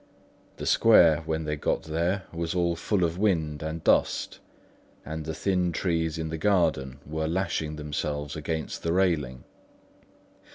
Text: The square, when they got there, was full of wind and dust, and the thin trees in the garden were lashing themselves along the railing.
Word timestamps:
The 0.57 0.65
square, 0.65 1.21
when 1.27 1.45
they 1.45 1.55
got 1.55 1.83
there, 1.83 2.23
was 2.33 2.53
full 2.53 3.03
of 3.03 3.19
wind 3.19 3.61
and 3.61 3.83
dust, 3.83 4.39
and 5.05 5.25
the 5.25 5.35
thin 5.35 5.71
trees 5.71 6.17
in 6.17 6.29
the 6.29 6.39
garden 6.39 6.99
were 7.05 7.27
lashing 7.27 7.75
themselves 7.75 8.35
along 8.35 8.69
the 8.81 8.93
railing. 8.93 9.43